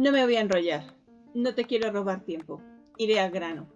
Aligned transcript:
No 0.00 0.12
me 0.12 0.24
voy 0.24 0.36
a 0.36 0.40
enrollar. 0.40 0.96
No 1.34 1.54
te 1.54 1.66
quiero 1.66 1.92
robar 1.92 2.24
tiempo. 2.24 2.62
Iré 2.96 3.20
al 3.20 3.30
grano. 3.30 3.68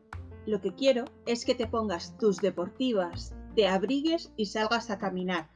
Lo 0.47 0.63
que 0.63 0.75
quiero 0.75 1.05
es 1.27 1.45
que 1.45 1.55
te 1.55 1.67
pongas 1.67 2.17
tus 2.17 2.39
deportivas, 2.39 3.35
te 3.55 3.69
abrigues 3.69 4.33
y 4.35 4.47
salgas 4.47 4.89
a 4.89 4.97
caminar. 4.97 5.51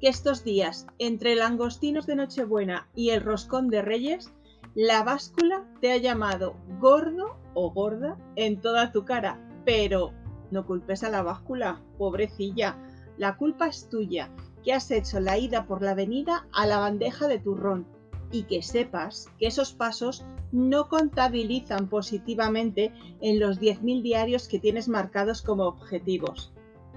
Que 0.00 0.08
estos 0.08 0.42
días, 0.42 0.86
entre 0.98 1.34
langostinos 1.34 2.06
de 2.06 2.16
Nochebuena 2.16 2.88
y 2.94 3.10
el 3.10 3.20
roscón 3.20 3.68
de 3.68 3.82
Reyes, 3.82 4.32
la 4.74 5.04
báscula 5.04 5.62
te 5.82 5.92
ha 5.92 5.98
llamado 5.98 6.56
gordo 6.80 7.36
o 7.52 7.70
gorda 7.70 8.16
en 8.36 8.62
toda 8.62 8.92
tu 8.92 9.04
cara. 9.04 9.46
Pero 9.66 10.14
no 10.50 10.64
culpes 10.64 11.04
a 11.04 11.10
la 11.10 11.22
báscula, 11.22 11.82
pobrecilla. 11.98 12.78
La 13.18 13.36
culpa 13.36 13.66
es 13.66 13.90
tuya, 13.90 14.30
que 14.64 14.72
has 14.72 14.90
hecho 14.90 15.20
la 15.20 15.36
ida 15.36 15.66
por 15.66 15.82
la 15.82 15.90
avenida 15.90 16.46
a 16.50 16.64
la 16.64 16.78
bandeja 16.78 17.28
de 17.28 17.40
turrón 17.40 17.93
y 18.34 18.42
que 18.42 18.62
sepas 18.62 19.28
que 19.38 19.46
esos 19.46 19.72
pasos 19.72 20.24
no 20.50 20.88
contabilizan 20.88 21.88
positivamente 21.88 22.92
en 23.20 23.38
los 23.38 23.60
10.000 23.60 24.02
diarios 24.02 24.48
que 24.48 24.58
tienes 24.58 24.88
marcados 24.88 25.40
como 25.40 25.66
objetivos. 25.66 26.52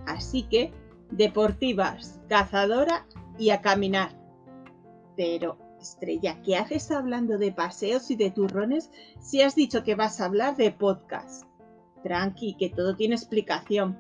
Así 0.07 0.43
que, 0.43 0.73
deportivas, 1.11 2.19
cazadora 2.27 3.05
y 3.37 3.51
a 3.51 3.61
caminar. 3.61 4.19
Pero, 5.15 5.59
Estrella, 5.79 6.41
¿qué 6.41 6.57
haces 6.57 6.89
hablando 6.89 7.37
de 7.37 7.51
paseos 7.51 8.09
y 8.09 8.15
de 8.15 8.31
turrones 8.31 8.89
si 9.21 9.43
has 9.43 9.53
dicho 9.53 9.83
que 9.83 9.93
vas 9.93 10.19
a 10.19 10.25
hablar 10.25 10.57
de 10.57 10.71
podcast? 10.71 11.45
Tranqui, 12.01 12.55
que 12.55 12.71
todo 12.71 12.95
tiene 12.95 13.13
explicación. 13.13 13.99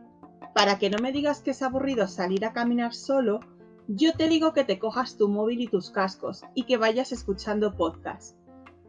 Para 0.55 0.79
que 0.79 0.89
no 0.89 0.97
me 0.97 1.11
digas 1.11 1.41
que 1.41 1.51
es 1.51 1.61
aburrido 1.61 2.07
salir 2.07 2.45
a 2.45 2.53
caminar 2.53 2.95
solo, 2.95 3.41
yo 3.87 4.13
te 4.13 4.27
digo 4.27 4.53
que 4.53 4.65
te 4.65 4.79
cojas 4.79 5.17
tu 5.17 5.29
móvil 5.29 5.61
y 5.61 5.67
tus 5.67 5.91
cascos 5.91 6.43
y 6.53 6.63
que 6.63 6.77
vayas 6.77 7.13
escuchando 7.13 7.75
podcasts. 7.75 8.35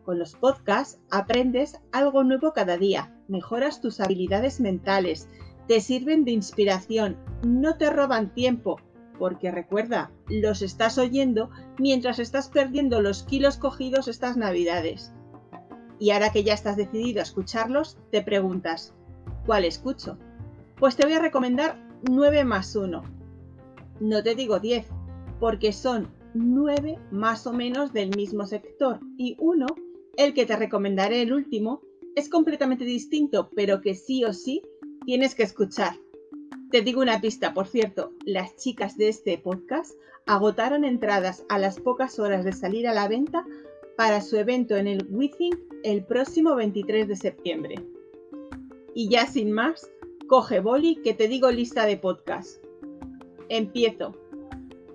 Con 0.05 0.19
los 0.19 0.35
podcasts 0.35 0.99
aprendes 1.11 1.81
algo 1.93 2.25
nuevo 2.25 2.53
cada 2.53 2.77
día, 2.77 3.15
mejoras 3.29 3.81
tus 3.81 4.01
habilidades 4.01 4.61
mentales, 4.61 5.29
te 5.69 5.81
sirven 5.81 6.25
de 6.25 6.33
inspiración, 6.33 7.17
no 7.47 7.77
te 7.77 7.91
roban 7.91 8.35
tiempo, 8.35 8.81
porque 9.19 9.51
recuerda, 9.51 10.11
los 10.29 10.63
estás 10.63 10.99
oyendo 10.99 11.51
mientras 11.79 12.19
estás 12.19 12.49
perdiendo 12.49 13.01
los 13.01 13.23
kilos 13.23 13.57
cogidos 13.57 14.09
estas 14.09 14.37
navidades. 14.37 15.13
Y 16.01 16.11
ahora 16.11 16.33
que 16.33 16.43
ya 16.43 16.55
estás 16.55 16.77
decidido 16.77 17.21
a 17.21 17.25
escucharlos, 17.25 17.99
te 18.11 18.23
preguntas, 18.23 18.95
¿cuál 19.47 19.65
escucho? 19.65 20.19
Pues 20.79 20.97
te 20.97 21.05
voy 21.05 21.15
a 21.15 21.21
recomendar 21.21 21.77
9 22.09 22.45
más 22.45 22.75
1, 22.75 23.18
no 24.01 24.23
te 24.23 24.35
digo 24.35 24.59
10, 24.59 24.87
porque 25.41 25.73
son 25.73 26.09
9 26.35 26.99
más 27.11 27.47
o 27.47 27.53
menos 27.53 27.93
del 27.93 28.15
mismo 28.17 28.47
sector 28.47 29.01
y 29.17 29.37
uno, 29.39 29.67
el 30.17 30.35
que 30.35 30.47
te 30.47 30.57
recomendaré 30.57 31.23
el 31.23 31.33
último, 31.33 31.83
es 32.17 32.29
completamente 32.29 32.85
distinto, 32.85 33.51
pero 33.55 33.81
que 33.81 33.95
sí 33.95 34.25
o 34.25 34.33
sí 34.33 34.63
tienes 35.07 35.35
que 35.35 35.45
escuchar. 35.45 35.95
Te 36.71 36.83
digo 36.83 37.01
una 37.01 37.21
pista, 37.21 37.55
por 37.55 37.67
cierto, 37.67 38.13
las 38.25 38.57
chicas 38.57 38.97
de 38.97 39.09
este 39.09 39.39
podcast 39.39 39.93
agotaron 40.27 40.85
entradas 40.85 41.45
a 41.49 41.59
las 41.59 41.81
pocas 41.81 42.19
horas 42.19 42.45
de 42.45 42.53
salir 42.53 42.87
a 42.87 42.93
la 42.93 43.09
venta 43.09 43.47
para 43.97 44.21
su 44.21 44.37
evento 44.37 44.77
en 44.77 44.87
el 44.87 45.07
Withing 45.11 45.59
el 45.83 46.05
próximo 46.05 46.55
23 46.55 47.09
de 47.09 47.17
septiembre. 47.17 47.75
Y 48.95 49.09
ya 49.09 49.27
sin 49.27 49.53
más, 49.53 49.91
coge 50.27 50.61
boli 50.61 50.97
que 50.97 51.15
te 51.15 51.29
digo 51.29 51.51
lista 51.51 51.87
de 51.87 51.97
podcast. 51.97 52.63
Empiezo. 53.49 54.15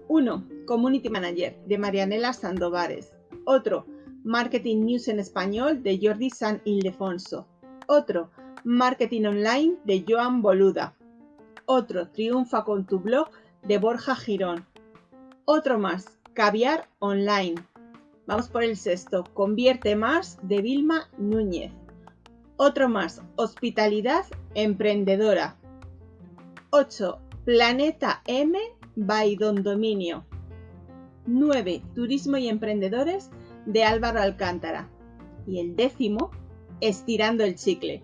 1. 0.08 0.48
Community 0.66 1.10
Manager 1.10 1.58
de 1.66 1.78
Marianela 1.78 2.34
Sandovares. 2.34 3.14
Otro. 3.46 3.86
Marketing 4.24 4.86
News 4.86 5.08
en 5.08 5.20
Español 5.20 5.84
de 5.84 6.00
Jordi 6.02 6.30
San 6.30 6.62
Ildefonso. 6.66 7.48
Otro. 7.88 8.30
Marketing 8.64 9.26
Online 9.26 9.76
de 9.84 10.06
Joan 10.08 10.42
Boluda. 10.42 10.94
Otro. 11.66 12.08
Triunfa 12.10 12.64
con 12.64 12.86
tu 12.86 13.00
blog 13.00 13.30
de 13.64 13.78
Borja 13.78 14.16
Girón. 14.16 14.66
Otro 15.46 15.80
más. 15.80 16.06
Caviar 16.34 16.88
Online. 17.00 17.56
Vamos 18.26 18.50
por 18.50 18.64
el 18.64 18.78
sexto. 18.78 19.24
Convierte 19.34 19.96
más 19.96 20.38
de 20.44 20.62
Vilma 20.62 21.10
Núñez. 21.18 21.72
Otro 22.58 22.88
más. 22.88 23.22
Hospitalidad 23.36 24.26
Emprendedora. 24.56 25.58
8. 26.70 27.20
Planeta 27.46 28.22
M 28.26 28.58
by 28.96 29.36
Don 29.36 29.64
Dominio. 29.64 30.26
9. 31.26 31.84
Turismo 31.94 32.38
y 32.38 32.48
emprendedores 32.48 33.32
de 33.66 33.84
Álvaro 33.84 34.22
Alcántara. 34.22 34.90
Y 35.46 35.60
el 35.60 35.76
décimo, 35.76 36.32
Estirando 36.80 37.44
el 37.44 37.56
chicle. 37.56 38.02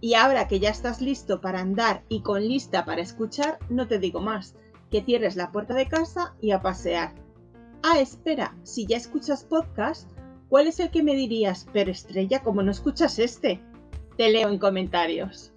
Y 0.00 0.14
ahora 0.14 0.48
que 0.48 0.58
ya 0.58 0.70
estás 0.70 1.02
listo 1.02 1.42
para 1.42 1.60
andar 1.60 2.02
y 2.08 2.22
con 2.22 2.48
lista 2.48 2.86
para 2.86 3.02
escuchar, 3.02 3.58
no 3.68 3.88
te 3.88 3.98
digo 3.98 4.20
más, 4.20 4.54
que 4.90 5.02
cierres 5.02 5.36
la 5.36 5.52
puerta 5.52 5.74
de 5.74 5.86
casa 5.86 6.34
y 6.40 6.52
a 6.52 6.62
pasear. 6.62 7.12
Ah, 7.82 8.00
espera, 8.00 8.56
si 8.62 8.86
ya 8.86 8.96
escuchas 8.96 9.44
podcast, 9.44 10.10
¿cuál 10.48 10.66
es 10.66 10.80
el 10.80 10.90
que 10.90 11.02
me 11.02 11.14
dirías, 11.14 11.66
pero 11.74 11.90
estrella, 11.90 12.42
como 12.42 12.62
no 12.62 12.70
escuchas 12.70 13.18
este? 13.18 13.60
Te 14.16 14.30
leo 14.30 14.48
en 14.48 14.58
comentarios. 14.58 15.51